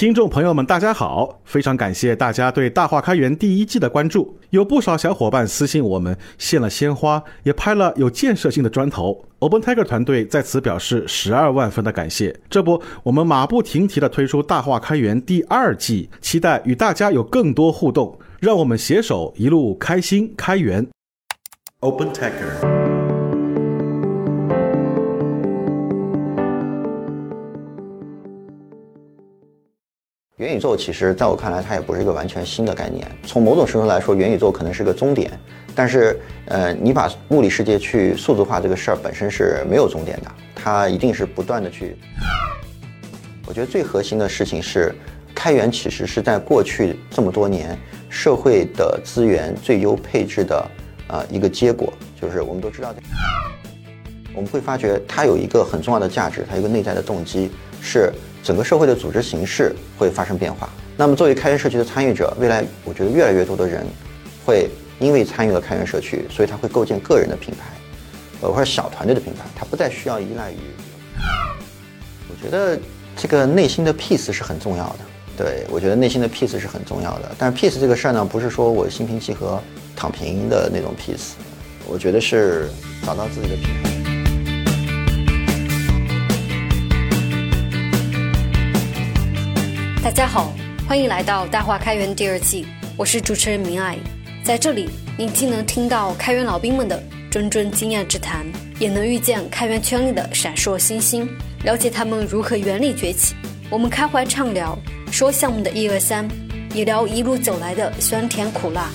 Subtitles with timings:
[0.00, 1.42] 听众朋友们，大家好！
[1.44, 9.22] 非常感谢大家对《大话开源》第一季的关注，有不少小伙伴私信我们，献了鲜花，也拍了有建设性的砖头。
[9.40, 12.34] OpenTiger 团队在此表示十二万分的感谢。
[12.48, 20.88] 这不，我们马不停蹄的推出《大话开源》第二季，期待与大家有更多互动，让我们携手一路开心开源。
[21.80, 22.79] OpenTiger。
[30.40, 33.06] 元宇宙其实在我看来，它也不是一个完全新的概念。
[33.24, 35.30] 从某种程度来说，元宇宙可能是个终点，
[35.74, 41.94] 但是，呃，你把物理世界去数字化这个事儿本身是没有终点的，它一定是不断的去。
[43.46, 44.94] 我觉得最核心的事情是，
[45.34, 50.66] 开源其实是在过去这么多年社会的资源最优配置的
[51.06, 52.94] 啊一个结果，就是我们都知道，
[54.34, 57.50] 我们会发觉它有一个很重要的价值，它有一个内在的动机
[57.82, 58.10] 是。
[58.42, 60.68] 整个社会的组织形式会发生变化。
[60.96, 63.86] 那么，作为开源社区的参与者，未来我觉得越来越多的人
[64.44, 67.66] 会因为参与了开源社区，所以他会构建个人的品牌，
[68.42, 70.56] 呃，或者小团队的品牌，他不再需要依赖于。
[72.28, 72.78] 我觉得
[73.16, 74.98] 这个内心的 peace 是很重要的。
[75.36, 77.34] 对我觉得内心的 peace 是很重要的。
[77.38, 79.58] 但是 peace 这个事儿呢，不是说我心平气和、
[79.96, 81.30] 躺平的那种 peace，
[81.88, 82.68] 我觉得是
[83.06, 83.99] 找到自己的品牌。
[90.02, 90.50] 大家好，
[90.88, 93.98] 欢迎来到大话开源第二季，我是主持人明爱。
[94.42, 96.98] 在这里，你既能听到开源老兵们的
[97.30, 98.46] 谆谆经验之谈，
[98.78, 101.28] 也能遇见开源圈里的闪烁星星，
[101.64, 103.34] 了解他们如何原力崛起。
[103.68, 104.74] 我们开怀畅聊，
[105.12, 106.26] 说项目的一二三，
[106.72, 108.88] 也聊一路走来的酸甜苦辣。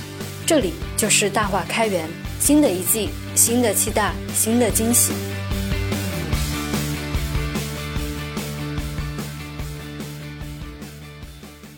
[0.43, 5.13] 这里就是大话开源，新的一季，新的期待，新的惊喜。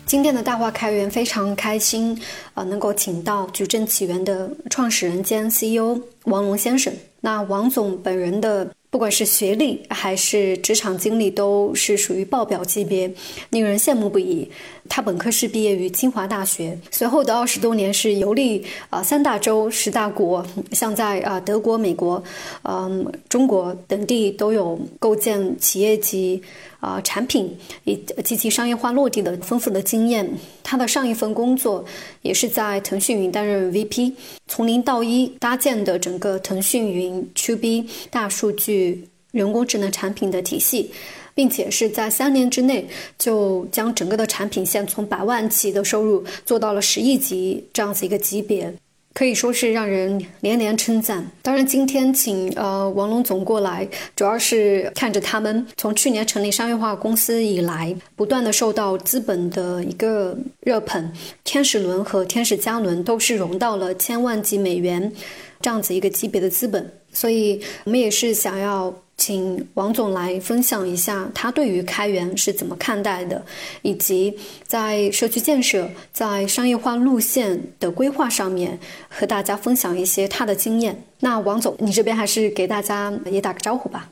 [0.08, 2.18] 今天的大话开源非常开心，
[2.54, 6.90] 啊，能够请到矩阵起源的创始人兼 CEO 王龙先生。
[7.20, 8.66] 那王总本人的。
[8.90, 13.10] 不管是学历还是职场经历，都是属于爆表级别，
[13.50, 14.50] 令人羡慕不已。
[14.88, 22.22] 他本科是毕业于清华大学，随后的二十多年是游历啊三大洲、十大国，像在啊德国、美国、
[22.62, 26.42] 嗯中国等地都有构建企业级
[26.80, 27.94] 啊产品以
[28.24, 30.26] 及其商业化落地的丰富的经验。
[30.62, 31.84] 他的上一份工作
[32.22, 34.12] 也是在腾讯云担任 VP，
[34.46, 38.77] 从零到一搭建的整个腾讯云 To B 大数据。
[38.78, 40.90] 与人工智能产品的体系，
[41.34, 42.86] 并且是在三年之内
[43.18, 48.72] 就将整个的产品线从百万级的收入做到了十亿级这样子一个级别，
[49.12, 51.26] 可以说是让人连连称赞。
[51.42, 53.86] 当然，今天请呃王龙总过来，
[54.16, 61.12] 主要是看着他们从去年成立商业化公司以来，不断的受到资本的一个热捧，
[61.44, 65.12] 天使轮和天使加轮都是融到了千万级美元
[65.60, 66.92] 这样子一个级别的资本。
[67.12, 73.42] 所以，我们也是想要请王总来分享一下他对于开源是怎么看待的，
[73.82, 81.02] 以及在社区建设、在商业化路线的规划上面和大家分享一些他的经验。
[81.20, 84.08] 那王总，你这边还是给大家也打个招呼吧。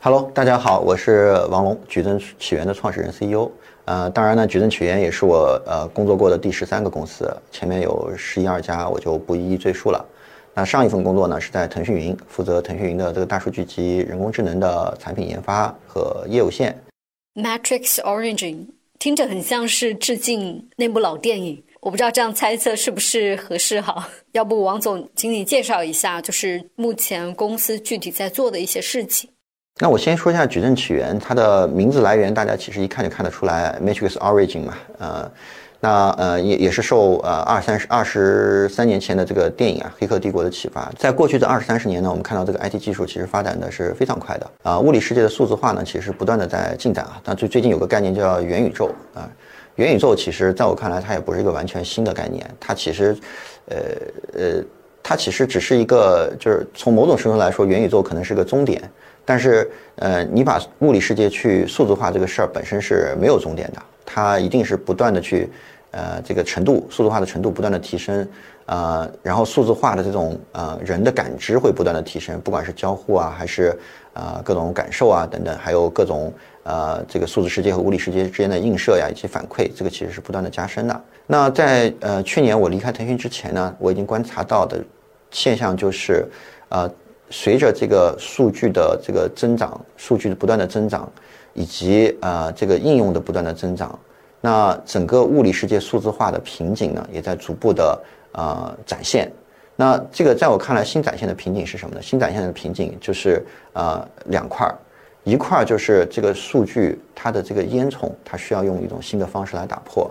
[0.00, 3.50] Hello，大家好，我是王龙，矩阵起源的创始人 CEO。
[3.86, 10.04] 呃，当然呢，矩阵起源也是我呃工作过的第十三个公司，前面有十一二家，我就不一一赘述了。
[10.58, 16.76] 那上一份工作呢，是在腾讯云负责腾讯云的这个大数据及人工智能的产品研发和业务线。
[17.36, 18.66] Matrix Origin
[18.98, 24.08] 听着很像是致敬那部老电影，我不知道这样猜测是不是合适哈？
[24.32, 29.30] 要不王总，请你介绍一下，就是目前公司具体在做的一些事情。
[29.78, 35.30] 那我先说一下矩阵起源，它的名字来源大家其实一看就看得出来，Matrix Origin 嘛，呃。
[35.80, 47.20] 那呃也也是受呃二三十二十三年前的这个电影啊《黑客帝国》的启发，在过去的二十三十年呢，我们看到这个 IT 技术其实发展的是非常快的啊，物理世界的数字化呢，其实不断的在进展啊。
[47.24, 49.30] 那最最近有个概念叫元宇宙啊，
[49.76, 53.16] 元宇宙其实在我看来，它也不是一个完全新的概念，它其实，
[53.66, 53.76] 呃
[54.34, 54.64] 呃，
[55.00, 58.82] 它其实只是一个，就是从某种程度来说，元宇宙可能是个终点，
[59.24, 63.80] 但是呃，你把物理世界去数字化这个事儿本身是没有终点的。
[64.10, 65.50] 它一定是不断的去，
[65.90, 68.28] 呃，这个程度数字化的程度不断的提升，
[68.66, 73.74] 呃，然后数字化的这种呃人的感知会不断的提升，不管是交互啊，还是
[74.12, 76.32] 呃各种感受啊等等，还有各种
[76.64, 81.02] 呃这个数字世界和物理世界之间的映射呀以及反馈，这个其实是不断的加深的。
[81.26, 84.84] 那在呃去年我离开腾讯之前呢，我已经观察到的
[85.30, 86.26] 现象就是，
[86.68, 86.90] 呃，
[87.30, 91.10] 随着这个数据的这个增长，数据的不断的增长。
[91.54, 93.98] 以及呃这个应用的不断的增长，
[94.40, 98.00] 那整个物理世界数字化的瓶颈呢，也在逐步的
[98.32, 99.30] 呃展现。
[99.74, 102.02] 那这个在我看来，新展现的瓶颈是什么呢？
[102.02, 104.74] 新展现的瓶颈就是呃两块儿，
[105.24, 110.10] 一块儿就是这个数据它的这个烟囱，它需要用一种新的方式来打破。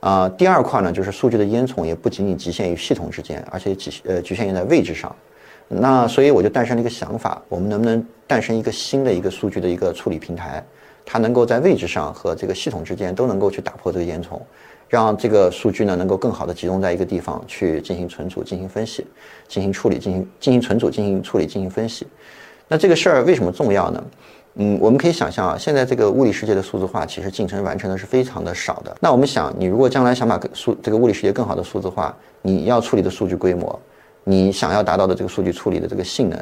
[0.00, 5.14] 啊，第二块呢，就是数据的烟囱也不仅仅局限于系统之间，而且局呃局限于在位置上。
[5.66, 10.64] 那所以我就诞生了一个想法，我们能不能诞生一个新的一个数据的一个处理平台？
[11.10, 14.38] 它能够在位置上和这个系统之间都能够去打破这个烟囱，
[14.90, 19.06] 让这个数据呢能够更好的集中在一个地方去进行存储、进行分析、
[19.48, 22.06] 进行处理、进行进行存储、进行处理、进行分析。
[22.68, 24.04] 那这个事儿为什么重要呢？
[24.56, 28.94] 嗯，我们可以想象啊，现在这个物理世界的数字化其实进程完成的是非常的少的。
[29.00, 33.80] 那我们想，你如果将来想把数这个物理世界更好的数字化，你要处理的数据规模，
[34.24, 36.38] 你想要达到的这个数据处理的这个性能，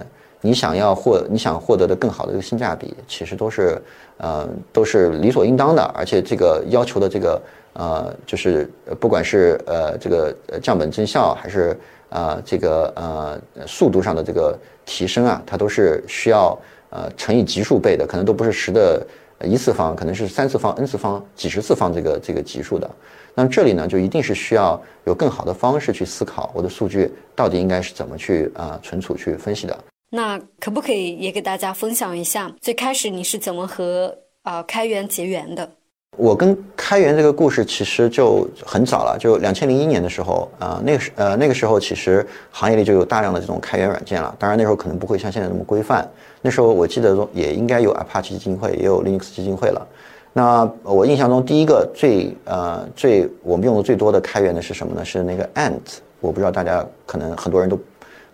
[0.46, 3.82] 你想要获你想获得的更好的这个性价比，其实都是
[4.18, 5.82] 呃都是理所应当的。
[5.94, 8.70] 而且这个要求的这个呃就是
[9.00, 11.76] 不管是呃这个降本增效还是
[12.10, 16.56] 呃这个呃速度上的这个提升啊，它都是需要。
[16.88, 19.04] 呃，乘以级数倍的，可能都不是十的
[19.42, 22.88] 一次方，可能是三次方、n 次方、几十次方这个这个级数的。
[23.34, 29.76] 那这里呢，就一定是需要有更好的方式去思考我的数据到底应该是怎么去啊存储、去分析的。
[30.16, 35.68] 那可不可以也给大家分享一下，最开始你是怎么和啊开源结缘的？
[36.16, 44.34] 我跟开源这个故事其实就很早了，就两千零一年的时候啊，那个时呃那个时候其实行业里就有大量的这种开源软件了。
[44.38, 46.10] 当然那时候可能不会像现在那么规范。
[46.40, 49.86] 那时候我记得也应该有 Apache 基金会，也有 Linux 基金会了。
[50.32, 55.04] 那我印象中第一个最呃最我们用的最多的开源的是什么呢？
[55.04, 55.98] 是那个 Ant。
[56.20, 57.78] 我不知道大家可能很多人都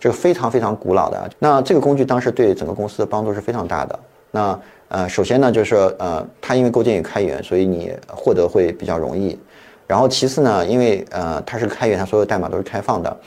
[0.03, 1.29] 这个非常非常古老的。
[1.39, 3.97] 那这个工具当时对整个公司的帮助是非常大的。
[4.31, 4.59] 那
[4.89, 9.39] 呃，首先呢，就是呃，它因为构建于开源，所以你获得会比较容易。
[9.87, 13.17] 然后其次呢，因为呃它是开源，它所有代码都是开放的，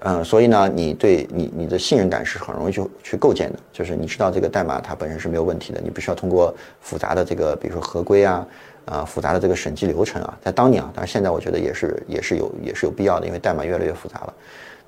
[0.00, 3.58] 嗯，所以呢，你对你你的信任感是很容易去去构建的。
[3.72, 8.46] 就是你知道这个代码它本身是没有问题的，你不需要通过复杂的这个比如说合规啊，
[8.84, 14.34] 啊复杂的这个审计流程啊，在当年啊，但是现在我觉得也是也是有也是有必要的，因为代码越来越复杂了。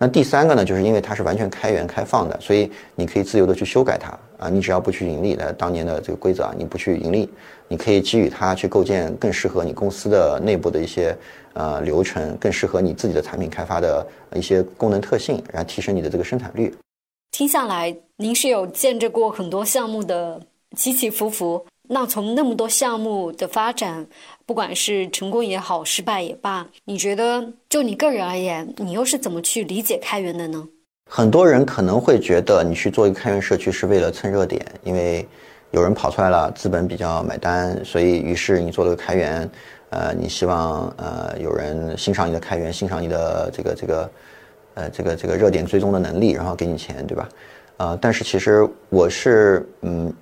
[0.03, 7.29] 那第三个呢，就是因为它是完全开源开放的，所以你可以自由的去修改它啊，你只要不去盈利，的当年的这个规则啊，你不去盈利，
[7.69, 11.15] 你可以基于它去构建更适合你公司的内部的一些
[11.53, 16.75] 呃流程，更适合你自己的产品开发的一些功能特性，然后提升你的这个生产率。
[17.31, 20.41] 听下来，您是有见证过很多项目的
[20.75, 21.63] 起起伏伏。
[21.93, 24.07] 那从那么多项目的发展，
[24.47, 30.69] 不管是成功也好，失败也罢，你觉得就你个人而言，你又是怎么去理解开源的呢？
[31.11, 35.27] 很多人可能会觉得你去做一个开源社区是为了蹭热点，因为
[35.73, 39.51] 有人跑出来了，资本比较买单，所以于是你做了个开源，
[39.89, 44.11] 呃，你希望呃有人欣赏你的开源，欣赏你的这个这个
[44.75, 47.29] 呃这个这个热点追踪的能力，然后给你钱，对吧？
[47.79, 50.15] 呃，但是其实我是嗯。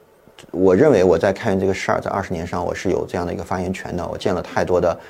[0.51, 4.07] 我认为我在开源这个事儿，在二十年上我是有这样的一个发言权的。
[4.07, 5.01] 我见了太多的，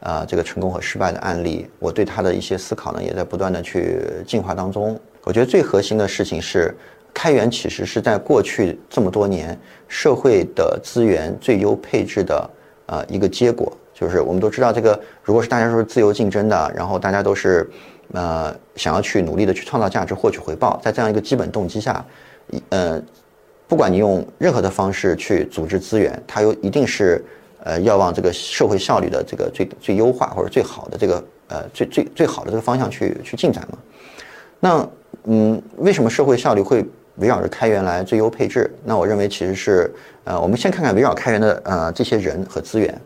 [0.00, 4.98] 呃，这个成功和失败的案例，我对他的一些思考呢，也在不断的去进化当中。
[5.24, 6.72] 我觉得最核心的事情是，
[7.12, 12.50] 开源其实是在过去这么多年社会的资源最优配置的
[12.86, 13.76] 呃一个结果。
[13.92, 17.68] 就是我们都知道，这个如果是大家都是自由竞争的，然后大家都是
[18.12, 22.04] 呃想要去努力的去创造价值、获取回报，在这样一个基本动机下，
[22.68, 23.02] 呃。
[23.68, 27.24] 不管你用任何的方式去组织资源，它又一定是，
[27.64, 33.78] 呃，要往这个社会效率的这个最最优化或者最好的这个呃最最最好的这个方向去去进展嘛？
[34.60, 34.88] 那
[35.24, 36.84] 嗯，为什么社会效率会
[37.16, 38.72] 围绕着开源来最优配置？
[38.84, 39.92] 那我认为其实是，
[40.24, 43.00] 呃，我们先看看围绕开源的呃这些人和资源。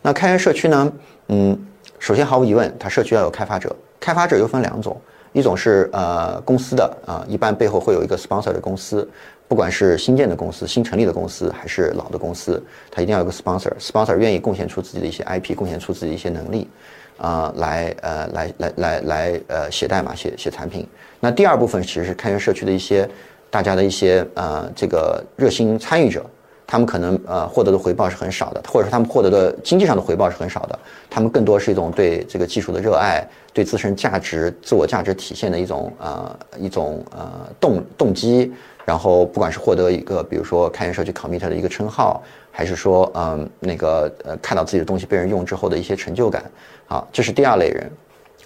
[0.00, 0.92] 那开源社区呢，
[1.28, 1.58] 嗯，
[1.98, 4.98] 首先毫无疑问，它社区要有开发者，开发者又分两种，
[5.38, 9.08] 一种是呃公司的啊，一般背后会有一个 sponsor 的公司。
[9.46, 16.68] 不管是新建的公司、新成立的公司，还是老的公司，它一定要有个 sponsor，sponsor 愿意贡献出自己的一些 IP，贡献出自己一些能力，
[17.16, 20.86] 啊，来呃来来来来呃写代码、写写产品。
[21.18, 23.08] 那第二部分其实是开源社区的一些
[23.48, 26.22] 大家的一些呃这个热心参与者，
[26.68, 38.52] 他们可能呃获得的回报是很少的，或者说他们获得的经济上的回报是很少的，他们更多是一种对这个技术的热爱，对自身价值、自我价值体现的一种呃一种呃动动机。
[38.84, 46.42] 然后，不管是获得一个，比如说开源社区 commit 的一个称号，还是说，嗯，那个呃，看到自己的东西被人用之后的一些成就感，
[46.86, 47.90] 好，这是第二类人。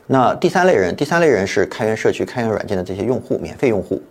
[0.04, 4.02] 那第三类人，第三类人是开源社区、开源软件的这些用户，免费用户。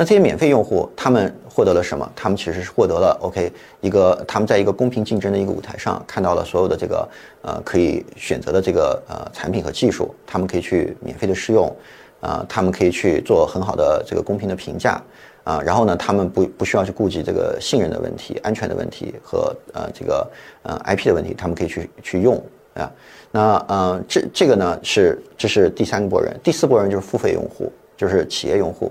[0.00, 2.10] 那这些免费用户他们获得了什么？
[2.16, 3.52] 他们其实是获得了 OK
[3.82, 7.06] 一个他们在一个公平竞争的一个舞台上看到了所有的这个
[7.42, 11.70] 呃可以选择的这个呃产品和技术，他们可以去免费的试用，
[12.22, 14.98] 啊，他们可以去做很好的这个公平的评价。
[15.44, 20.26] 啊，然后呢，他们不不需要去顾及这个信任的问题、安全的问题和呃这个
[20.62, 22.42] 呃 IP 的问题，他们可以去去用
[22.72, 22.90] 啊。
[23.30, 28.90] 那呃这这个呢是这是第三波人，第四波人就是付费用户，就是企业用户。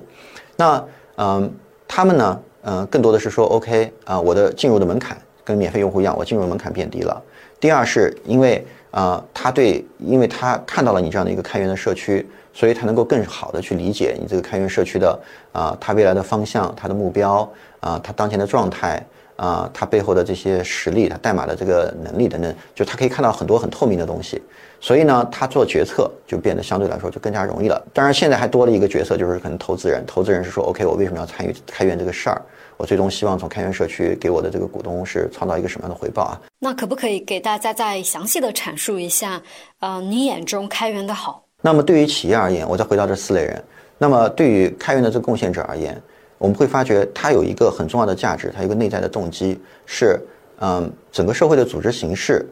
[0.56, 0.84] 那
[1.20, 1.52] 嗯
[1.88, 7.22] 他们呢嗯更多的是说 OK 啊，我的进入的门槛跟免费用户一样，我进入门槛变低了。
[7.60, 12.28] 第二是因为啊他对，因为他看到了你这样的一个开源的社区。
[12.52, 15.18] 所以他能够更好的去理解你这个开源社区的
[15.54, 17.50] 啊，它未来的方向、它的目标
[17.80, 19.02] 啊，它当前的状态
[19.38, 24.42] 啊，它背后的这些实力、它代码的这个能力等等，就他可以看到很多很透明的东西。
[24.82, 27.86] 所以呢，他做决策就变得相对来说就更加容易了。
[27.94, 30.04] 当然，现在还多了一个角色，就是可能投资人。
[30.08, 32.42] 投资人是说，OK，我为什么要参与开源这个事儿？
[32.78, 36.40] 我最终希望从开源社区给我的这个股东是创造一个什么样的回报啊？
[36.60, 39.42] 那可不可以给大家再详细的阐述一下，
[39.80, 41.44] 呃，你眼中开源的好？
[41.62, 43.62] 那么对于企业而言，我再回到这四类人。
[43.98, 46.02] 那么对于开源的这个贡献者而言，
[46.38, 50.18] 我们会发觉它有一个很重要的价值，它有一个内在的动机是，
[50.62, 52.48] 嗯，整个社会的组织形式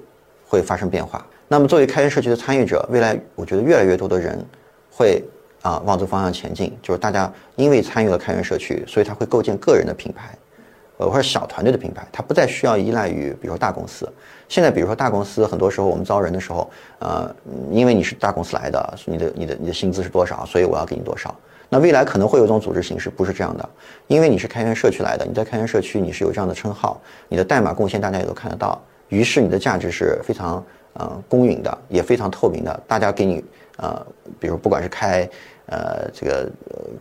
[0.46, 1.26] 会发生变化。
[1.48, 4.38] 那么作为开源社区的参与者，未来我觉得越来越多的人
[4.92, 5.24] 会
[5.62, 10.38] 啊往这个方向前进，就是大家因为参与了开源社区，所以他会构建个人的品牌。
[11.00, 14.12] 呃，或者小团队的品牌，它不再需要依赖于，比如说大公司。
[14.50, 17.32] 现在，比如说大公司，很多时候我们招人的时候，呃，
[17.70, 21.36] 因为你是大公司来的，你的、你的、你的薪资是多少，所以我要给你多少。
[21.70, 23.70] 那未来可能会有一种组织形式，不是这样的，
[24.08, 30.66] 因为你是开源社区来的，你在开源社区你是有这样的称号，你的代码贡献大家也都看得到，于是你的价值是非常
[30.98, 33.44] 呃公允的，也非常透明的，大家给你
[33.78, 34.06] 呃，
[34.40, 35.28] 比如不管是开。
[35.70, 36.50] 呃，这个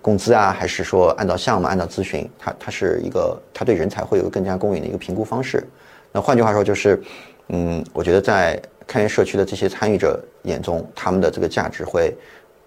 [0.02, 5.64] 工资啊，还是说按照项目、按照咨询，它它是一个，它对人才会有更加公允的一个评估方式。
[6.10, 7.00] 那换句话说，就是，
[7.46, 12.12] 嗯，我觉得在开源社区的这些参与者眼中，他们的这个价值会，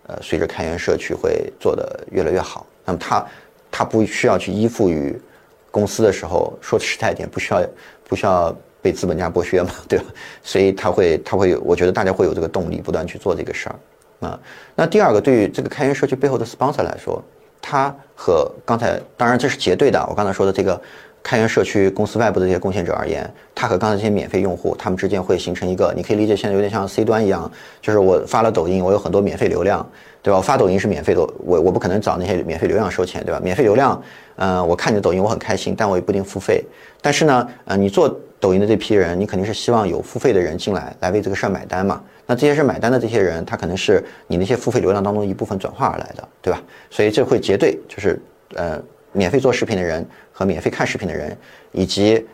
[0.08, 2.66] 呃，随着开源社区会做得越来越好。
[2.86, 3.28] 那么他
[3.70, 5.22] 他不需要去依附于
[5.70, 7.62] 公司的时候，说实在一点，不需要
[8.08, 10.06] 不需要被资本家剥削嘛， 对吧？
[10.44, 13.76] 所以他会他会有，我觉得大家会有这个动力，不断去做这个事儿。
[14.20, 14.38] 啊，
[14.76, 17.24] 那第二个，对于这个开源社区背后的 sponsor 来说，
[17.62, 20.06] 它和刚才当然这是结对的。
[20.10, 20.80] 我刚才说的这个
[21.24, 27.50] 开源社区公司外部的这些贡献者而言，它和刚才这些免费用户，他们之间会形成一个，你可以理解现在有点像 C 端一样，
[27.82, 29.90] 就是我发了抖音，我有很多免费流量，
[30.22, 30.38] 对吧？
[30.38, 33.40] 我发抖音是免费的，我我不可能找那些免费流量收钱，对吧？
[33.42, 34.02] 免费流量，
[34.36, 36.62] 嗯，我看你的抖音我很开心，但我也不一定付费。
[37.02, 42.02] 但是呢，呃，你做抖音的这批人，你肯定是希望有付费的人进来，来为这个事儿买单嘛。
[42.26, 46.62] 那这些是买单的这些人，他可能是你那些付费流量当中一部分转化而来的，对吧？
[46.90, 48.22] 所以这会结对，就是
[48.56, 48.82] 呃，
[49.12, 51.36] 免费做视频的人和免费看视频的人，
[51.72, 52.26] 以及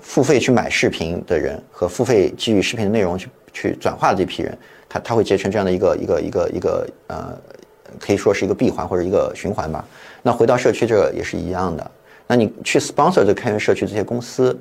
[0.00, 7.38] 付费去买视频的人和付费基于视频的内容去去转化的这批人，他他会结成这样的一个一个一个一个呃，
[8.00, 9.84] 可以说是一个闭环或者一个循环吧。
[10.20, 11.90] 那回到社区这个也是一样的。
[12.26, 14.58] 那你去 sponsor 这开源社区这些公司，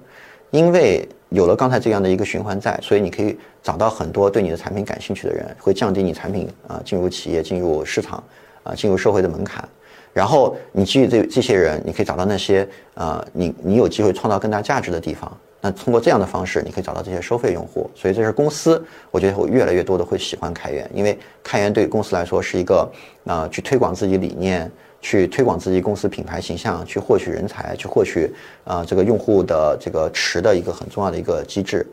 [0.53, 1.05] 因为。
[1.33, 8.23] 有了刚才这样的一个循环在，所以你可以找到很多对你的产品感兴趣的人，会降低你产品啊进入企业、进入市场
[8.61, 9.67] 啊进入社会的门槛。
[10.13, 15.35] 然后你基于这这些人，你可以找到那些啊你你有机会创造更大价值的地方。
[15.59, 17.89] 那通过这样的方式，你可以找到这些收费用户。
[17.95, 18.79] 所以这是公司，
[19.09, 22.87] 我觉得会越来越多的会喜欢开源，因为开源对于公司来说是一个
[23.25, 24.71] 啊去推广自己理念。
[25.03, 28.33] 去推广自己公司品牌形象，去获取人才，去获取
[28.63, 31.85] 啊这个用户的这个池的一个很重要的一个机制。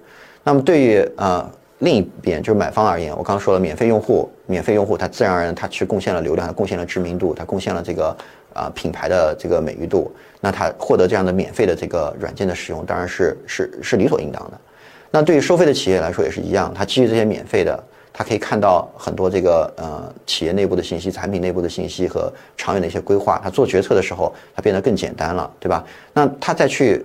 [0.45, 1.45] 那么对于呃
[1.81, 8.17] 另一边就是买方而言，我刚刚说了，免费用户，免费用户他自然而然他去贡献了流量，他贡献了知名度，他贡献了这个
[8.55, 10.11] 啊品牌的这个美誉度。
[10.41, 14.61] 那他获得这样的免费的这个软件的使用，当然是是是理所应当的。
[15.11, 17.83] 那对于收费的企业来说也是一样，它基于这些免费的。
[18.13, 23.41] 他可以看到很多这个呃企业内部的信息、产品内部的信息和长远的一些规划。
[23.43, 25.85] 他做决策的时候，他变得更简单了，对吧？
[26.13, 27.05] 那他再去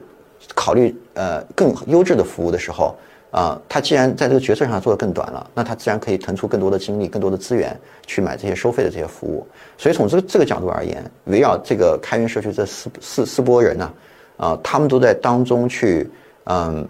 [0.54, 2.96] 考虑呃更优质的服务的时候，
[3.32, 9.48] 啊，他既然在这个决策上做的更短了，那他自然可以腾出更多的精力、更多的资源去买这些收费的这些服务。
[9.78, 13.94] 所以从这这个角度而言，围绕这个开源社区这四四四波人呢，
[14.38, 16.10] 啊，他们都在当中去
[16.46, 16.88] 嗯。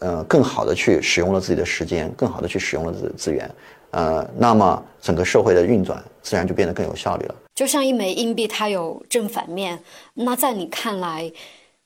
[0.00, 3.50] 呃，更好的去使用了自己的时间，更好的去使用了资资源，
[3.90, 7.34] 呃，那么整个社会的运转自然就变得更有效率了。
[7.54, 9.78] 就像一枚硬币，它有正反面。
[10.12, 11.32] 那在你看来，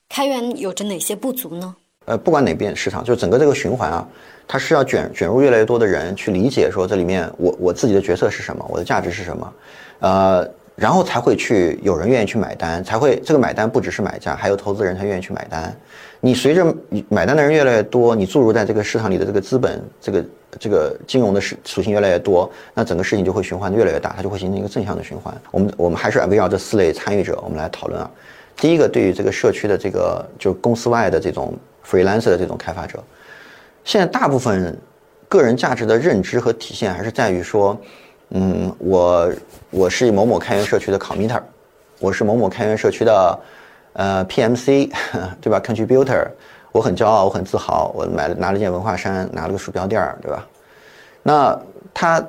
[0.09, 1.75] 开源有着哪些不足呢？
[2.05, 4.05] 呃，不管哪边市场，就整个这个循环啊，
[4.47, 9.53] 它是要卷卷入越来越多的人去理解，说这里面我我自己的角色是什么，我的价值是什么。
[9.99, 15.75] 呃，然后才会去有人愿意去买单，才会这个买单不只是买家，还有投资人他愿意去买单。
[16.19, 20.25] 你随着你买单的人越来越多，你注入在这个市场里的这个资本，这个
[20.59, 25.35] 这个金融的属属性越来越多，那整个事情就会循环的越来越大，它就会形成一个正向的循环。
[25.49, 28.09] 我们我们还是围绕这四类参与者，我们来讨论啊。
[28.55, 33.03] 第一个，对于这个社区的这个就公司外的这种 freelancer 的这种开发者，
[33.83, 34.77] 现在大部分
[35.27, 37.75] 个人价值的认知和体现还是在于说，
[38.31, 39.31] 嗯，我
[39.69, 41.41] 我是某某开源社区的 committer，
[41.99, 43.39] 我是某某开源社区的。
[43.93, 44.89] 呃，PMC，
[45.41, 46.25] 对吧？Contributor，
[46.71, 50.47] 我很骄傲，我很自豪，我买了拿了件文化衫，拿了个鼠标垫儿，对吧？
[51.21, 51.59] 那
[51.93, 52.25] 他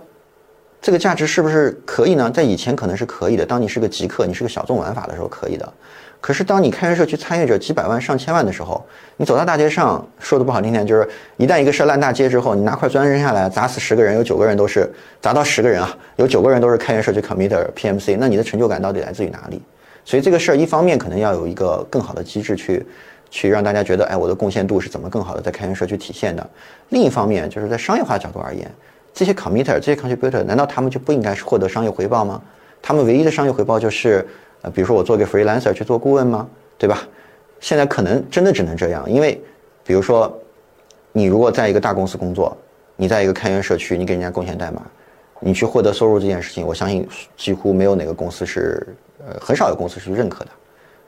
[0.82, 2.28] 这个价值是不是可以呢？
[2.28, 5.72] 在以前可能是可以的，当你是个极客，你是个小众玩法的时候可以的。
[6.20, 8.84] 可是当你开源社区参与者几百万、上千万的时候，
[9.16, 19.62] 你走到大街上，说的不好听点，就是一旦一个事儿烂大街之后，你拿块砖扔下来砸死十个人，有九个人都是砸到十个人啊，有九个人都是开源社区 Committer PMC，那你的成就感到底来自于哪里？
[20.04, 22.84] 所以这个事儿，一方面可能要有一个更好的机制去，
[23.30, 26.44] 去让大家觉得，哎，我的贡献度是怎么更好的在开源社区体现的。
[26.88, 28.68] 另一方面，就是在商业化角度而言，
[29.12, 32.40] 这些 committer、这些 contributor，难道他们就不应该获得商业回报吗？
[32.81, 34.26] 他们唯一的商业回报就是，
[34.62, 36.49] 呃，比如说我做个 freelancer 去做顾问吗？
[36.78, 37.07] 对吧？
[37.61, 39.40] 现在可能真的只能这样，因为，
[39.85, 40.33] 比如说，
[41.12, 42.57] 你如果在一个大公司工作，
[42.97, 44.83] 你在一个开源社区，你给人家贡献代码，
[45.40, 48.87] 你去获得收入这件事情，我相信几乎没有哪个公司是。
[49.25, 50.50] 呃，很少有公司是认可的，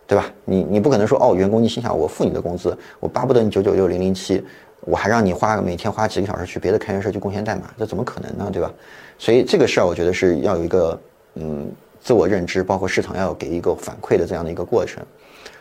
[0.06, 0.30] 对吧？
[0.44, 4.40] 你你不可能说哦，员工你心想我付你的工资，我巴不得你九九六零零七，
[4.84, 8.50] 我还让你花每天花几个小时去别的开源社区贡献代码，这怎么可能呢？
[8.52, 8.72] 对吧？
[9.18, 11.00] 所以这个事儿我觉得是要有一个
[11.34, 15.02] 嗯自我认知，包括市场要给一个反馈的这样的一个过程。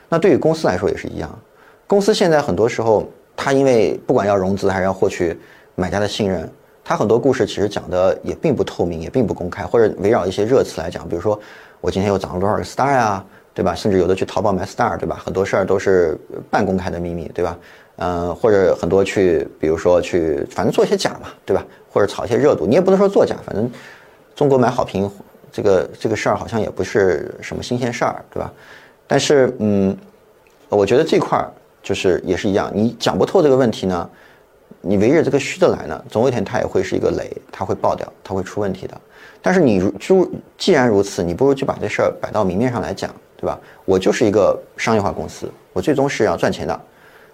[0.09, 1.39] 那对于公司来说也是一样，
[1.87, 5.37] 公司现在很多时候它因为不管要融资还是要获取
[5.75, 6.49] 买家的信任，
[6.83, 11.39] 它很多故事其实讲的也并不透明，也并不公开，或者围绕一些热词来讲，比如说。
[11.83, 13.21] 我今天又涨了多少个 star 呀，
[13.53, 13.75] 对吧？
[13.75, 15.21] 甚至有的去淘宝买 star，对吧？
[15.21, 16.17] 很多事儿都是
[16.49, 17.59] 半公开的秘密，对吧？
[17.97, 21.63] 嗯，或者很多去，比如说去，反正做一些假嘛，对吧？
[21.91, 23.69] 或者炒一些热度，你也不能说作假，反正
[24.35, 25.09] 中国买好评
[25.51, 28.51] 这个这个事儿好像也不是什么新鲜事儿，对吧？
[29.05, 29.95] 但是，嗯，
[30.69, 31.51] 我觉得这块儿
[31.83, 34.09] 就是也是一样，你讲不透这个问题呢，
[34.81, 38.99] 你围着这个虚的来呢，总有一天它也会是一个雷，它会爆掉，它会出问题的。
[39.39, 40.27] 但是你如就
[40.57, 43.59] 既然如此，你不如就把这事儿摆到明面上来讲，对吧？
[43.85, 46.81] 我就是一个商业化公司，我最终是要赚钱的。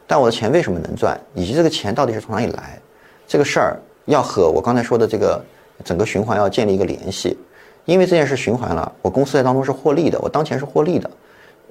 [0.09, 2.79] 但我的钱为什么能赚，以及这个钱到底是从哪里来，
[3.27, 5.39] 这个事儿要和我刚才说的这个
[5.85, 7.37] 整个循环要建立一个联系。
[7.85, 11.11] 因为这件事循环了，我公司在当中是获利的，我当前是获利的。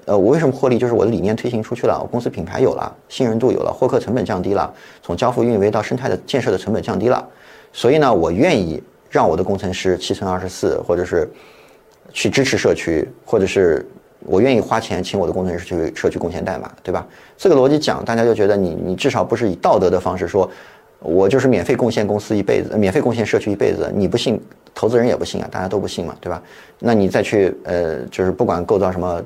[0.05, 0.77] 呃，我为什么获利？
[0.77, 4.73] 就是我的理念推行出去了，我公司品牌有了，信任度有了，获客成本降低了，
[5.03, 7.27] 从交付运维到生态的建设的成本降低了。
[7.73, 8.81] 所以呢，我愿意。
[9.11, 11.27] 让我的工程师七乘二十四，或者是
[12.13, 13.83] 去支持社区，或者是
[14.25, 17.07] 我愿意花钱请我的工程师去社区贡献代码，对吧？
[17.37, 20.49] 这个逻辑讲，大家就觉得你你至少不是以道德的方式说，
[20.99, 24.39] 我就是免费贡献公司一辈子，免费贡献社区一辈子，你不信，
[24.75, 26.41] 投资人也不信啊，大家都不信嘛，对吧？
[26.79, 29.21] 那你再去呃，就是不管构造什么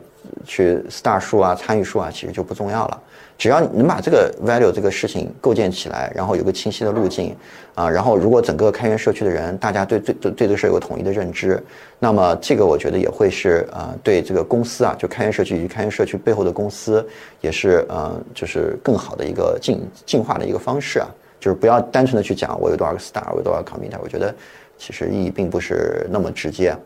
[0.45, 3.01] 去 star 数啊、参与数啊，其实就不重要了。
[3.35, 7.35] 只要你能把这个 value 这个事情构建起来，然后有个清晰的路径，
[7.73, 11.61] 啊，然后如果整个开源社区的人大家对对对对这个事有个统一的认知，
[11.99, 17.05] 那么这个我觉得也会是啊，对这个公司啊，就开源社区以及开源社区背后的公司，
[17.41, 21.07] 也是呃，就是更好的一个进进化的一个方式啊，
[21.39, 24.33] 就是不要单纯的去讲我有多少个 star，我有多少 commit，我觉得
[24.77, 26.77] 其实意义并不是那么直接。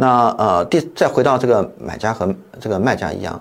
[0.00, 3.38] 那呃，第再回到这个买家和这个卖家一样。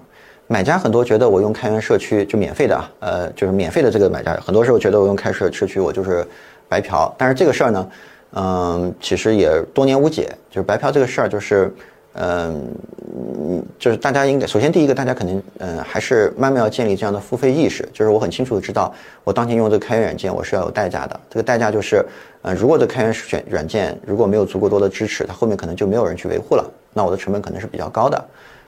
[0.47, 6.27] 买家很多觉得我用开源社区就免费的啊，呃，就是免费的这个买家，很多时候觉得我用开源社区我就是
[6.67, 7.15] 白嫖。
[7.17, 7.89] 但是这个事儿呢，
[8.33, 10.35] 嗯，其实也多年无解。
[10.49, 11.73] 就是白嫖这个事儿，就是，
[12.15, 12.67] 嗯，
[13.15, 17.87] 嗯就是大家应该首先第一个，大家肯定，嗯，还是慢慢要建立这样的付费意识。
[17.91, 18.93] 就是我很清楚的知道，
[19.23, 21.19] 我当前用这个开源软件我是要有代价的。
[21.29, 22.05] 这个代价就是，
[22.43, 28.23] 呃，如果这开源选软件如果没有足够多的支持，它后面可能就没有人去维护了，那我的成本可能是比较高的。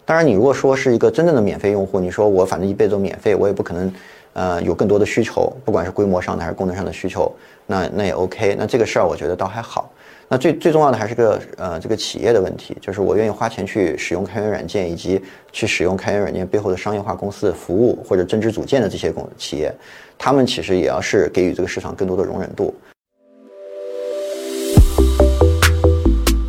[0.06, 3.94] 当然，你如果说是一个真正的免费用户，你说我反正一辈子都免费，我也不可能，
[4.34, 7.32] 呃，有更多的需求，不管是规模上的还是功能上的需求，
[7.68, 8.56] 那那也 OK。
[8.58, 9.91] 那这个事儿我觉得倒还好。
[10.34, 19.76] 那最最重要的还是个呃这个企业的问题，就是我愿意花钱去使用开源软件，以及去使用开源软件背后的商业化公司的服务或者增值组件的这些公企业，
[20.18, 22.74] 他们其实也要是给予这个市场更多的容忍度。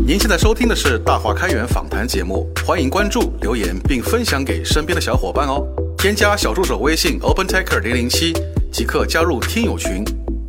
[0.06, 5.66] 您现在收听的是大话开源访谈节目，欢迎关注、留言并分享给身边的小伙伴哦。
[5.98, 8.32] 添加小助手微信 OpenTaker 零零七，
[8.72, 10.04] 即刻加入听友群，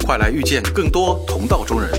[0.05, 1.89] 快来遇见更多同道中人。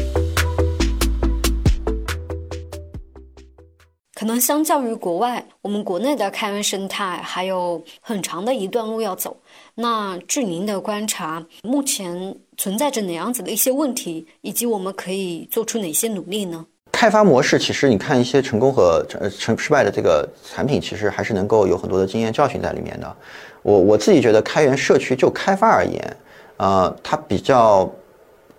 [4.14, 9.36] 可能相较于国外，我们国内的开源生态还有很长的一段路要走。
[9.74, 16.64] 那据您的观察，目前存在着哪样子的一些问题，以及我们可以做出哪些努力呢？
[16.92, 19.04] 开发模式其实你看一些成功和
[19.36, 23.16] 成失败的这个产品，其实还是能够有很多的经验教训在里面的。
[23.62, 26.16] 我我自己觉得，开源社区就开发而言，
[26.58, 27.90] 呃，它比较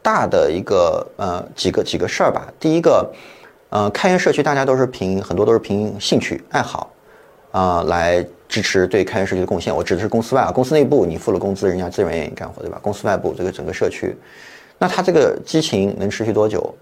[0.01, 2.51] 大的一个呃几个几个事儿吧。
[2.59, 3.09] 第一个，
[3.75, 6.89] 呃，开源社区大家都是凭很多都是凭兴趣爱好
[7.51, 9.75] 啊来支持对开源社区的贡献。
[9.75, 12.79] 我指的是公司外啊，公司内部你付了工资，人家自然愿意干活，对吧？
[12.81, 14.15] 公司外部这个整个社区，
[14.77, 16.73] 那它这个激情能持续多久？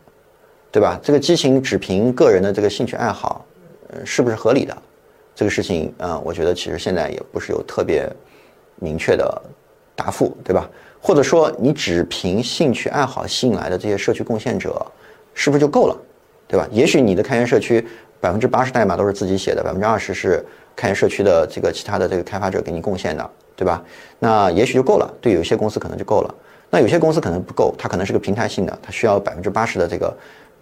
[0.72, 1.00] 对吧？
[1.02, 3.44] 这个激情只凭个人的这个兴趣爱好，
[3.90, 4.78] 呃，是不是合理的？
[5.34, 8.08] 这个事情，呃，我觉得其实现在也不是有特别
[8.76, 9.42] 明确的
[9.96, 10.70] 答复，对吧？
[11.02, 14.86] 或者说，你只凭兴趣爱好吸引来的这些社区贡献者，
[15.34, 15.98] 是不是就够了？
[16.54, 16.68] 对吧？
[16.72, 17.84] 也许你的开源社区
[18.22, 23.84] 百分之八十代码都是自己写的，百分之二十是开源社区的这个其他的这个开发者给你贡献的，对吧？
[24.20, 25.12] 那也许就够了。
[25.20, 26.36] 对有些公司可能就够了，
[26.70, 30.16] 那有些公司可能不够，它可能是个平台性的，它需要百分之八十的这个。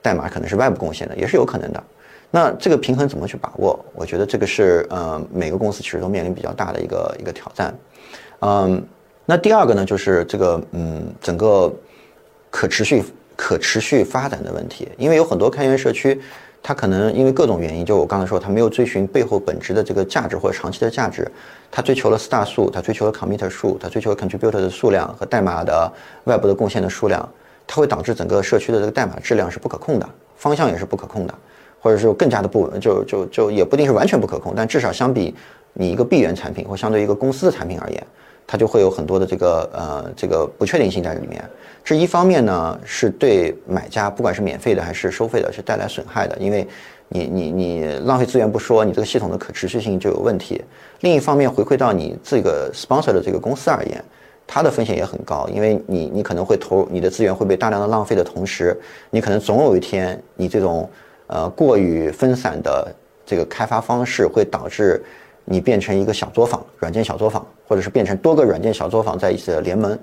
[0.03, 1.83] 代码可能是外部贡献的，也是有可能的。
[2.31, 3.79] 那这个平衡怎么去把握？
[3.93, 7.71] 我觉得这个是呃每个公司其实都面临比较大的一个一个挑战。
[8.39, 8.83] 嗯，
[9.27, 11.71] 那第二个呢，就是这个嗯整个
[12.49, 13.03] 可持续
[13.41, 14.87] 可持续发展的问题。
[14.99, 16.21] 因为有很多开源社区，
[16.61, 21.27] 它可能因为各种原因，就我刚才说，它没有追寻背后本质的这个价值或者长期的价值，
[21.71, 25.91] 它追求了 star 数，它追求了 commit 数，它追求了 contributor 的数量和代码的
[26.25, 27.27] 外部的贡献的数量。
[27.65, 31.33] 它会导致整个社区的这个代码质量是不可控的，方向也是不可控的，
[31.79, 35.33] 或者说更加的不稳就就就也不一定是完全不可控，但至少相比
[35.73, 38.07] 你一个闭源产品或相对一个公司的产品而言，
[38.45, 41.43] 它就会有很多的这个呃这个不确定性在里面。
[41.83, 46.67] 这一方面呢，是对买家不管是免费的还是收费的，是带来损害的，因为
[47.07, 50.61] 你你你浪费资源不说，你这个系统的可持续性就有问题。
[50.99, 54.03] 另一方面，回馈到你这个 sponsor 的这个公司而言。
[54.53, 58.77] 它的风险也很高，因为你你可能会投你的资源会被大量的浪费的同时，
[59.09, 60.89] 你可能总有一天你这种
[61.27, 62.93] 呃过于分散的
[63.25, 65.01] 这个开发方式会导致
[65.45, 69.97] 你变成一个小作坊，软件小作坊，或者是变成多个软件小作坊在一起的联盟。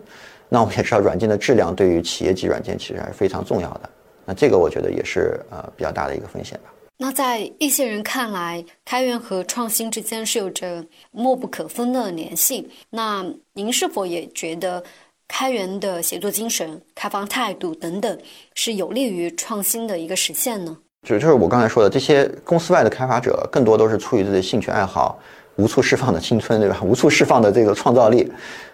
[0.49, 3.91] 那我们也知道，软件的质量对于企业级软件其实还是非常重要的。
[4.25, 6.73] 那这个我觉得也是呃比较大的一个风险吧。
[6.97, 12.67] 那在一些人看来，开源和创新之间是有着莫不可分的联系。
[12.89, 14.83] 那您是否也觉得，
[15.29, 18.19] 开源的写作精神、开放态度等等，
[18.55, 20.75] 是有利于创新的一个实现呢？
[21.07, 25.21] 就就是我刚才说的，这些公司外的开发者，更多都是出于自己的兴趣爱好，
[25.59, 26.79] 无处释放的青春，对吧？
[26.87, 28.33] 无处释放的这个创造力，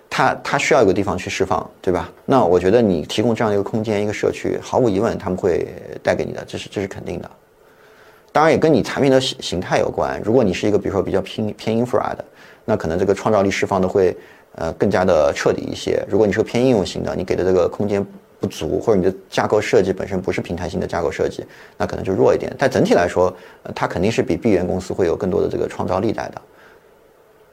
[0.09, 2.11] 它它需要一个地方去释放，对吧？
[2.27, 5.66] 那我觉得你提供这样一个空间、一个社区，毫无疑问他们会
[6.03, 7.31] 带给你的，这是这是肯定的。
[8.31, 10.20] 当然也跟你产品的形形态有关。
[10.23, 12.25] 如果你是一个比如说比较偏偏 infra 的，
[12.64, 14.14] 那可能这个创造力释放的会
[14.57, 16.05] 呃更加的彻底一些。
[16.09, 18.05] 如果你是个偏应用型的，你给的这个空间
[18.40, 21.44] 不足，或者你的架构设计本身不是平台性的架构设计，
[21.79, 22.53] 那可能就弱一点。
[22.59, 23.35] 但整体来说，
[23.75, 26.42] 它肯定是比闭源公司会有更多的这个创造力在的。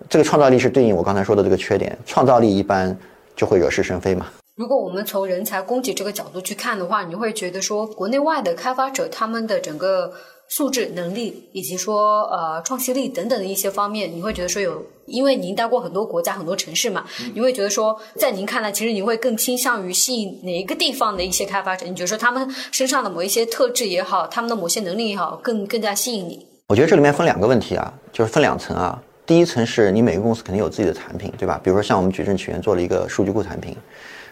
[0.10, 2.98] 这个创造力是对应我刚才说的这个缺点，创造力一般
[3.36, 4.28] 就会惹是生非嘛。
[4.56, 10.14] 如果我们从人才供给这个角度去看的话，你会觉得说国内外的开发者他们的整个。
[10.54, 21.86] 素质、能力以及说呃创新力等等的一些方面，你会觉得说有，因为您待过很多国家、很多城市嘛，你会觉得说，在您看来，其实你会更倾向于吸引哪一个地方的一些开发者？
[21.86, 26.46] 你觉得说他们身上的某一些特质也好，他们的某些能力也好，更更加吸引你？
[26.68, 29.02] 我觉得这里面分两个问题啊，就是分两层啊。
[29.32, 31.58] 第一层是你每个公司肯定有自己的产品，对吧？
[31.64, 33.78] 比如说像我们矩阵起源做了一个数据库产品，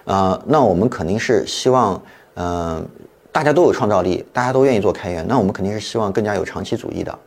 [0.03, 2.85] 呃，那我们肯定是希望，嗯。
[3.31, 7.17] 大家都有创造力，大家都愿意做开源，那我们肯定是希望更加有长期主义的，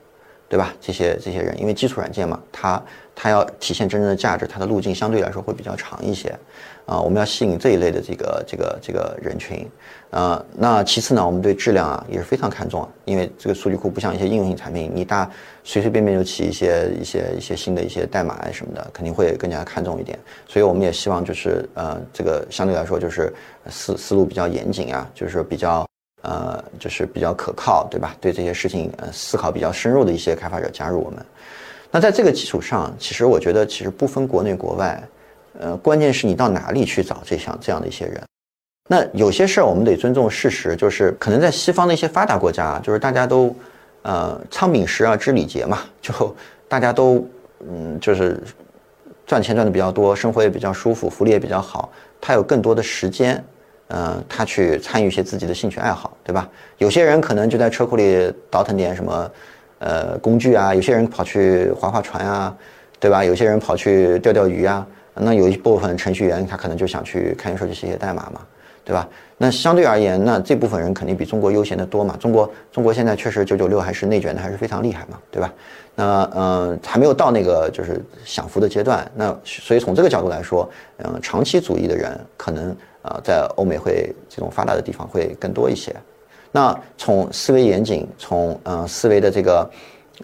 [0.50, 0.74] 对吧？
[0.80, 2.82] 这些这些人，因为基础软件嘛，它
[3.14, 6.36] 它要体现真正的价值，它的路径相对来说会比较长一些，
[6.86, 9.68] 啊，我们要吸引这一类的这个这个这个人群，
[10.10, 15.30] 啊，那其次呢，我们对质量啊也是非常看重，因为这个数据库不像一些应用性产品，你大
[15.64, 23.32] 随随便便就起一些一些一些新的一些代码啊什么的，肯定会更加看重一点，所以我们也希望就是呃这个相对来说就是
[23.68, 25.86] 思思路比较严谨啊，就是比较。
[26.24, 28.14] 呃，就是比较可靠，对吧？
[28.20, 31.18] 对这些事情，呃，思考比较深入的一些开发者加入我们。
[31.90, 35.02] 那在这个基础上，其实我觉得，其实不分国内国外，
[35.58, 38.22] 呃，关键是你到哪里去找这项这样的一些人。
[38.88, 43.54] 那有些事儿我们得尊重事实，就是可能在西方的一些发达国家，就是大家都，
[44.02, 46.34] 呃，仓廪实而知礼节嘛，就
[46.68, 47.26] 大家都，
[47.60, 48.42] 嗯，就是
[49.26, 53.42] 赚钱赚的比较多，生活也比较舒服，福利也比较好，他有更多的时间。
[53.94, 56.48] 嗯，他去参与一些自己的兴趣爱好，对吧？
[56.78, 59.30] 有些人可能就在车库里倒腾点什么，
[59.80, 62.56] 呃工具啊，有些人跑去划划船啊，
[62.98, 63.22] 对吧？
[63.22, 64.86] 有些人跑去钓钓鱼啊。
[65.14, 68.40] 那有一部分程序员他可能就想去开源社区写写代码嘛，
[68.84, 69.08] 对吧？
[69.36, 72.16] 那相对而言，那这部分人肯定比中国悠闲的多嘛。
[72.18, 75.52] 中国中国现在确实九九六还是内卷的还是非常厉害嘛，对吧？
[75.94, 79.10] 那嗯，还没有到那个就是享福的阶段。
[79.14, 85.94] 那所以从这个角度来说，嗯，长期主义的人可能呃，在欧美会这种发达的地方会更多一些。
[86.52, 89.68] 那从思维严谨，从嗯思维的这个，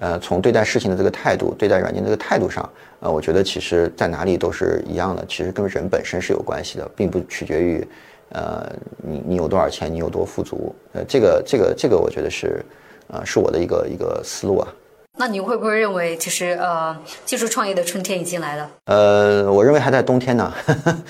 [0.01, 2.69] 呃，从对待事情的这个态度，对待软件这个态度上，
[3.01, 7.87] 呃，我觉得其实在哪里都是一样的，其实跟人本身是有关系的，并不取决于，
[8.31, 12.65] 呃，你你有多少钱，你有多富足，呃，这个这个这个，我觉得是，
[13.09, 14.69] 呃，是我的一个一个思路啊。
[15.17, 18.71] 那你会不会认为，其实呃，技术创业的春天已经来了？
[18.85, 20.53] 呃，我认为还在冬天呢，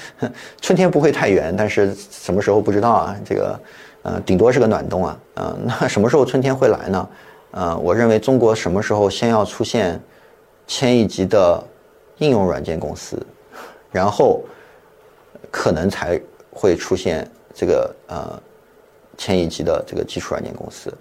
[0.62, 3.16] 春天不会太远，但是什么时候不知道啊？
[3.24, 3.58] 这个。
[4.02, 7.08] 呃，顶多是个暖冬啊，嗯，那什么时候春天会来呢？
[7.50, 9.98] 呃，我认为中国什么时候先要出现
[10.66, 11.62] 千亿级的
[12.18, 13.20] 应用软件公司，
[13.90, 14.44] 然后
[15.50, 18.42] 可能才会出现这个呃
[19.16, 20.92] 千亿级的这个基础软件公司，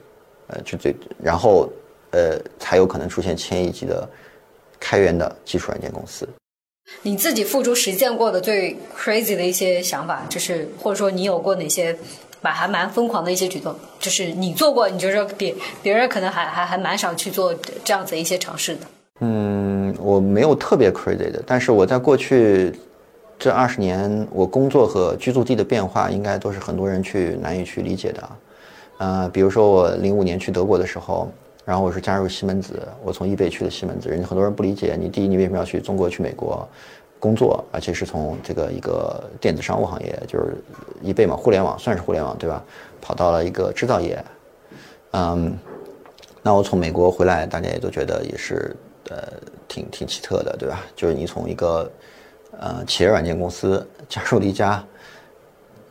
[0.47, 1.69] 呃，就最然后
[2.11, 4.07] 呃才有可能出现千亿级的
[4.79, 6.27] 开源的基础软件公司。
[7.01, 11.97] 你自己付诸实践过的最 crazy 的一些想法，就是或者说你有过哪些？
[12.41, 18.81] 蛮还蛮疯狂的一些举动，就是你做过，你就说别别人可能还还还蛮少去做这样子一些尝试的。
[19.19, 22.71] 嗯，我没有特别 crazy 的，但是我在过去
[23.39, 28.37] 这二十年，我工作和居住地的变化，应该都是很多人去难以去理解的啊。
[28.99, 31.31] 呃，比如说我零五年去德国的时候，
[31.65, 36.67] 然后我是加入西门子，我从易贝去的西门子，人家很多人不理解，你第一你为什么要去中国去美国？
[37.19, 40.55] 工作，而且是从这个一个电子商务行业，就是
[41.01, 42.63] 易贝嘛，互联网算是互联网对吧？
[43.01, 44.23] 跑到了一个制造业，
[45.11, 45.57] 嗯，
[46.43, 48.75] 那我从美国回来，大家也都觉得也是
[49.09, 49.17] 呃
[49.67, 50.83] 挺挺奇特的对吧？
[50.95, 51.91] 就是你从一个
[52.59, 54.83] 呃企业软件公司加入了一家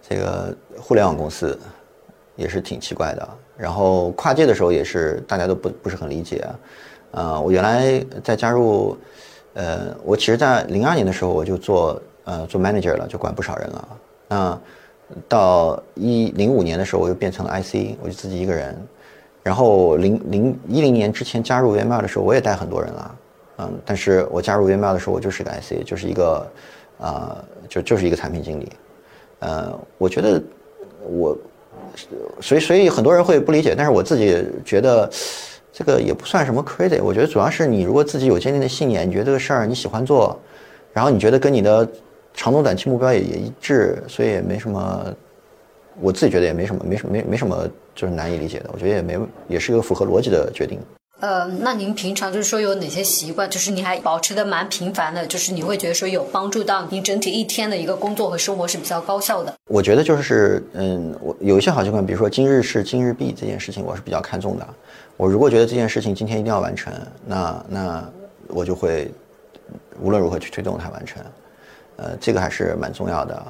[0.09, 1.59] 这个互联网公司，
[2.37, 3.29] 也是挺奇怪的。
[3.57, 6.47] 然后跨界的时候也是大家都不不是很理解，
[7.11, 8.97] 呃，我原来在加入。
[9.57, 13.88] 呃，我其实，在零二年的时候，我就做呃做 manager 了，就管不少人了。
[14.29, 14.61] 那
[15.27, 18.77] 到一零五年的时候，我又变成了 IC，我就自己一个人。
[19.42, 23.14] 然后零零一零年之前加入 VML 的时候，我也带很多人了，
[23.57, 26.47] 嗯，但是我加入 VML 的时候，我就是个 IC，就是一个
[27.01, 28.71] 啊，就就是一个产品经理。
[29.38, 30.42] 呃，我觉得
[31.09, 31.35] 我，
[32.42, 35.11] 所以所以很多人会不理解，但是我自己觉得。
[35.79, 40.35] 这个也不算什么 crazy，我觉得主要是你如果自己有坚定的信念，你觉得这个事儿你喜欢做，
[40.91, 41.87] 然后你觉得跟你的
[42.33, 45.15] 长中短期目标也也一致，所以也没什么，
[46.01, 50.81] 我自己觉得也没什么，没什么没没什么就是难以理解的，我觉得也没也是一个符合逻辑的决定。
[51.19, 59.55] 呃，那您平常就是说有哪些习惯，就是你还保持的蛮频繁的，就是你会觉得说有帮助到你整体一天的一个工作和生活是比较高效的。
[59.69, 64.69] 我觉得就是嗯，我有一些好习惯，比如说今日事今日毕这件事情，我是比较看重的。
[65.17, 66.93] 我如果觉得这件事情今天一定要完成，
[67.25, 68.13] 那那
[68.49, 69.11] 我就会
[69.99, 71.23] 无论如何去推动它完成，
[71.97, 73.47] 呃，这个还是蛮重要的。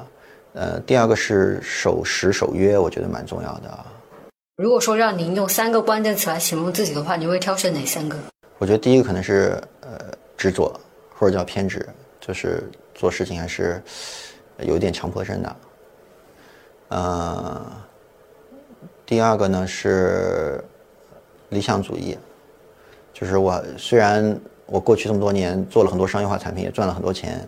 [0.53, 3.85] 呃，第二个是守时守约，我觉得蛮重要的。
[4.57, 8.17] 如果说让您用三个关键词来形容自己的话，你会挑选哪三个？
[8.57, 10.73] 我觉得第一个可能是呃执着，
[11.15, 11.87] 或者叫偏执，
[12.19, 12.63] 就是
[12.95, 13.79] 做事情还是
[14.61, 15.55] 有一点强迫症的。
[16.87, 17.71] 呃，
[19.05, 20.63] 第二个呢是。
[21.49, 22.17] 理想主义，
[23.13, 27.47] 就是我虽然我过去这么多年做了很多商业化产品，也赚了很多钱，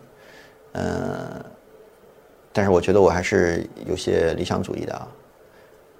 [0.72, 1.43] 嗯，
[2.54, 5.06] 但是我觉得我还是有些理想主义的啊。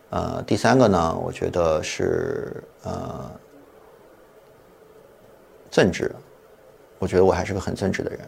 [0.10, 3.32] 呃，第三个呢，我觉得是呃
[5.70, 6.12] 正直，
[6.98, 8.20] 我觉得我还是个很正直的人，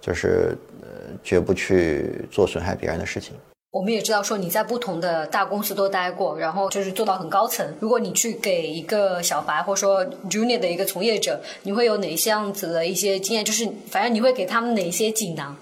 [0.00, 0.88] 就是呃
[1.24, 3.34] 绝不去做损害别人的事情。
[3.70, 7.66] 我们也知道，说你在不同的大公司都待过，然后就是做到很高层。
[7.78, 13.44] 如果你去给一个小白或者说 junior 的一个从业者，你会有哪些样子的一些经验？
[13.44, 15.54] 就是反正你会给他们哪些锦囊？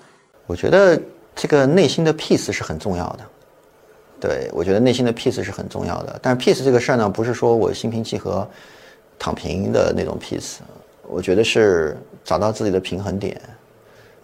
[0.46, 1.00] 我觉得
[1.34, 3.20] 这个内心的 peace 是很重要的。
[4.24, 6.18] 对，我觉得内心的 peace 是很重要的。
[6.22, 8.48] 但是 peace 这个事儿呢，不是说我心平气和、
[9.18, 10.60] 躺平的那种 peace。
[11.06, 13.38] 我觉得是找到自己的平衡点。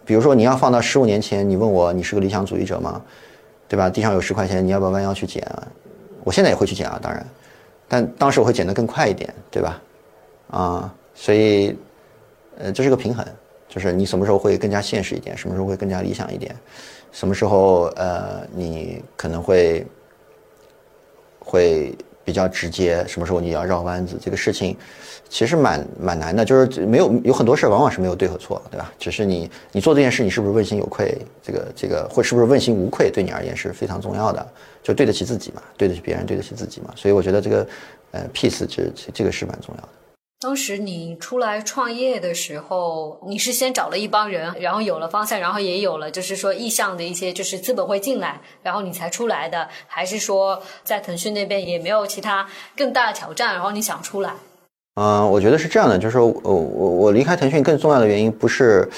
[0.06, 3.02] 比如说，你要放到十五年前，你问我你是个理想主义者吗？
[3.68, 3.90] 对吧？
[3.90, 5.68] 地上有十块钱，你要不要弯腰去捡啊？
[6.24, 7.26] 我现在也会去捡啊，当然，
[7.86, 9.82] 但当时我会捡得更快一点，对吧？
[10.50, 11.76] 啊，所以，
[12.56, 13.22] 呃，这是个平衡，
[13.68, 16.56] 就是你什么时候会更加现实一点，什么时候会更加理想一点，
[17.12, 19.86] 什么时候呃，你可能会
[21.38, 21.94] 会
[22.24, 24.76] 比较直接，什么时候你要绕弯子，这个事情
[25.28, 28.92] 其实蛮蛮难的，就是没有有很多事往往是没有对和错，对吧？
[28.98, 34.46] 只是你你做这件事，你是不是问心有愧，这个这个或是不是问心无愧，对你而言是非常重要的，
[34.82, 36.92] 就对得起自己嘛，对得起别人，对得起自己嘛。
[36.94, 37.66] 所以我觉得这个
[38.12, 39.88] 呃 peace 这这个是蛮重要的。
[40.42, 54.32] 当时你出来创业的时候，你是先找了一帮人，然后有了方向，然后也有了就是说意向的一些就是资本会进来，然后你才出来的，还是说在腾讯那边也没有其他更大的挑战，然后你想出来？
[54.94, 58.88] 嗯，我觉得是这样的，就是说我我我离开腾讯更重要的原因不是，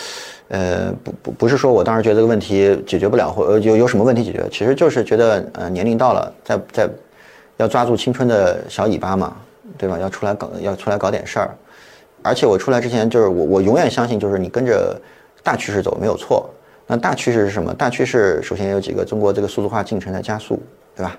[0.47, 6.89] 呃，不不不是说我当时觉得这个问题解决不了，或有有什么问题解决，其实就是觉得呃年龄到了，在在
[7.57, 9.37] 要抓住青春的小尾巴嘛。
[9.83, 9.99] 对吧？
[9.99, 11.51] 要出来搞，要出来搞点事儿，
[12.23, 14.97] 而且我出来之前，就是我我永远相信，就是你跟着
[15.43, 16.49] 大趋势走没有错。
[16.87, 17.75] 那大趋势是什么？
[17.75, 20.63] 大趋势首先有几个，中国这个数字化进程在加速，
[20.95, 21.19] 对吧？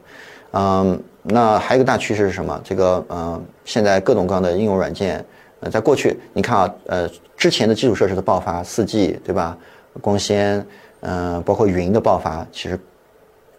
[0.51, 2.61] 嗯，那还有一个大趋势是什么？
[2.63, 5.25] 这个嗯，现在各种各样的应用软件，
[5.59, 9.57] 呃，在过去你看啊，呃，之前的基础设施的爆发，四 G 对吧？
[9.99, 10.65] 光纤，
[11.01, 12.79] 嗯，包括云的爆发，其实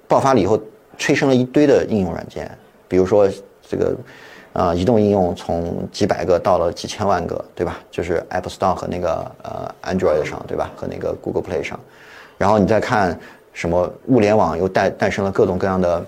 [0.08, 0.58] 爆发了以后，
[0.96, 2.50] 催生了一堆的应用软件，
[2.88, 3.28] 比如说
[3.68, 3.94] 这个。
[4.54, 7.80] 啊，移动应用从几百个到了几千万个，对吧？
[7.90, 10.70] 就是 App Store 和那个呃 Android 上，对吧？
[10.76, 11.78] 和那个 Google Play 上，
[12.38, 13.18] 然后你再看
[13.52, 16.06] 什么物联网又诞诞生了各种各样的，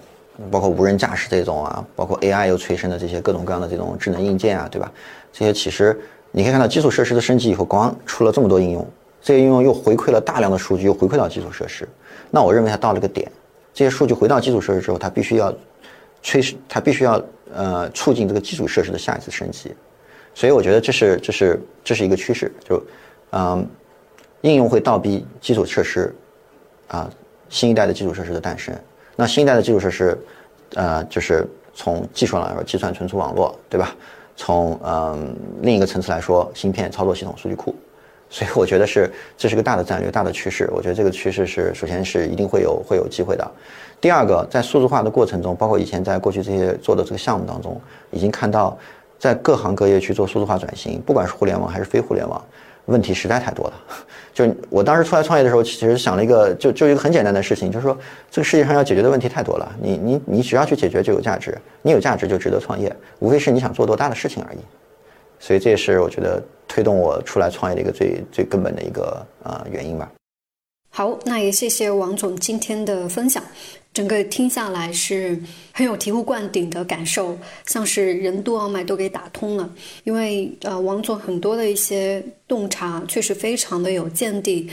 [0.48, 4.92] 包括无人驾驶这种啊，包括 AI 又催生的这些各种各样的这种智能硬件啊，对吧？
[5.32, 8.86] 这些其实你可以看到基础设施的升级以后，光出了这么多应用，
[9.20, 11.88] 这些应用又回馈了大量的数据，又回馈到基础设施。
[12.30, 13.28] 那我认为它到了个点，
[13.74, 15.52] 这些数据回到基础设施之后，它必须要
[16.22, 17.20] 催，它必须要。
[17.54, 19.74] 呃，促进这个基础设施的下一次升级，
[20.34, 22.82] 所以我觉得这是这是这是一个趋势，就
[23.32, 23.66] 嗯，
[24.42, 26.14] 应用会倒逼基础设施
[26.88, 27.10] 啊，
[27.48, 28.74] 新一代的基础设施的诞生。
[29.14, 30.18] 那新一代的基础设施，
[30.74, 33.94] 呃，就是从技术上来说，计算存储网络，对吧？
[34.36, 37.74] 从嗯另一个层次来说，芯片、操作系统、数据库。
[38.28, 40.68] 所以我觉得是这是个大的战略、大的趋势。
[40.72, 43.50] 我觉得这个趋势是首先是一定会有会有机会的。
[44.00, 47.80] 第二个，在数字化的过程中，包括以前在过去这些做的这个项目当中，
[48.10, 48.76] 已经看到，
[49.18, 52.40] 在各行各业去做数字化转型，不管是互联网还是非互联网，
[52.84, 53.74] 问题实在太多了。
[54.34, 57.96] 就我当时出来创业的时候，其实想了一个，就就一个很简单的事情，就是说
[58.30, 64.58] 这个世界上要解决的问题太多了，你你你只要去解决就有价值，你有价值就值得创业，无非是你想做多大的事情而已。
[65.40, 70.12] 所以这也是我觉得推动我出来创业的一个最最根本的一个呃原因吧。
[70.90, 73.42] 好，那也谢谢王总今天的分享。
[73.96, 75.40] 整个听下来是
[75.72, 79.72] 很有醍醐灌顶的感受，像是任督二脉都给打通了。
[80.04, 84.68] 因为呃，王总很多的一些洞察确实非常的有见地，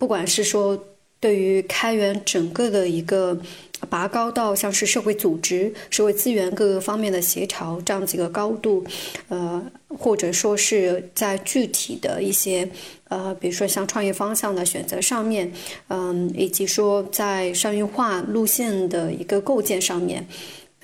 [0.00, 0.76] 不管是说
[1.20, 3.38] 对于开源整个的一个。
[3.90, 8.82] 拔高到像是社会组织、社会资源各个方面的协调这样几个高度，
[9.28, 9.62] 呃，
[9.98, 12.66] 或者说是在具体的一些，
[13.08, 15.52] 呃，比如说像创业方向的选择上面，
[15.88, 20.26] 嗯，以及说在商业化路线的一个构建上面。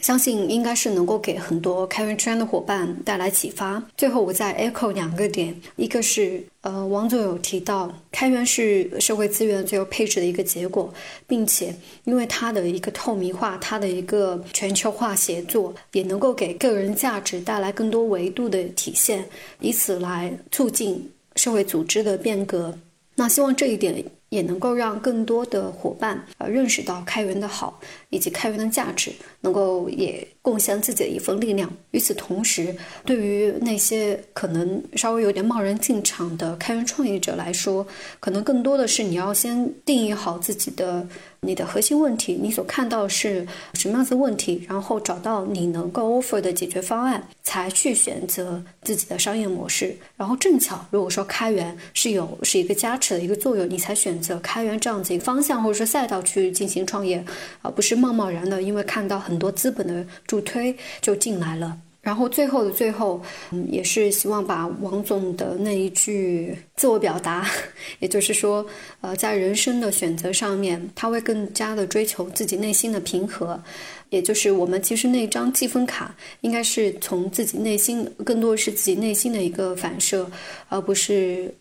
[0.03, 3.83] 相信应该是能够给很多开源圈的伙伴带来启发。
[3.97, 10.93] 最后，我再 echo 两个点，一个是，呃，王总有提到，开源是社会资源最后配置的一个结果，
[11.29, 19.25] 并且因为它的一个透明化，它的一个全球化协作，也能够给个人价值带来更多维度的体现，
[19.61, 22.77] 以此来促进社会组织的变革。
[23.15, 24.05] 那希望这一点。
[24.33, 31.71] 也能够让更多的伙伴呃认识到开源的好以及开源的价值，能够也贡献自己的一份力量。
[31.91, 37.87] 与此同时，对于那些可能稍微有点贸然进场的开源创业者来说，
[38.21, 41.07] 可能更多的是你要先定义好自己的。
[41.45, 49.97] 你的核心问题，你所看到是什么样子问题，然后找到你能够 offer 的解决方案，才去选择自己的商业模式。
[50.17, 57.25] 然后正巧，如果说开源是有是一个加持的一个作用，你才选择开源这样子一个方向或者说赛道去进行创业，
[57.63, 61.77] 而不是贸贸然的，因为看到很多资本的助推就进来了。
[62.03, 67.49] 然后最后的最后，嗯，也是希望把王总的那一句自我表达，
[68.01, 68.67] 也就是说，
[69.01, 73.63] 呃，在人生的选择上面，他会更加的追求自己内心的平和，
[74.11, 80.29] 也就是我们其实那张积分卡，应该是从自己内心，更多是自己内心的一个反射，
[80.69, 81.55] 而不是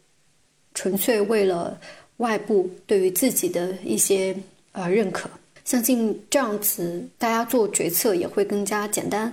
[0.73, 1.79] 纯粹为了
[2.17, 4.35] 外部对于自己的一些
[4.71, 5.29] 呃认可。
[5.63, 9.31] 相信这样子，大家做决策也会更加简单。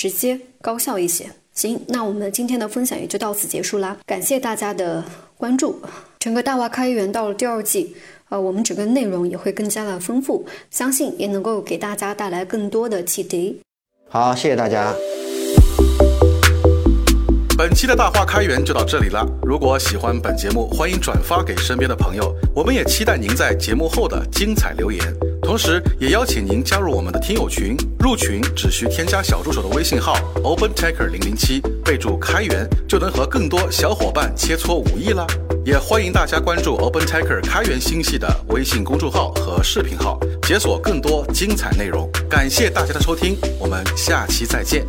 [0.00, 1.26] 直接高效一些。
[1.52, 3.94] 行，那我们今天的分享也就到此结束啦。
[4.06, 5.04] 感谢大家的
[5.36, 5.78] 关注。
[6.18, 7.94] 整个大话开源到了第二季，
[8.30, 13.60] 呃，我们整个内容也会更加的丰富，相信也能够给大家带来更多的启迪。
[14.08, 14.94] 好，谢谢大家。
[17.58, 19.22] 本期的大话开源就到这里了。
[19.42, 22.34] 如果喜欢本节目，欢迎转发给身边的朋友。
[22.54, 25.00] 我们也期待您在节目后的精彩留言，
[25.42, 27.76] 同时也邀请您加入我们的听友群。
[27.98, 35.26] 入群只需添加小助手的微信号 OpenTaker 零零七，备注开源，就能和更多小伙伴切磋武艺啦。
[35.64, 42.10] 也欢迎大家关注 OpenTaker 开源星系的微信公众号和视频号，解锁更多精彩内容。
[42.28, 44.86] 感谢大家的收听，我们下期再见。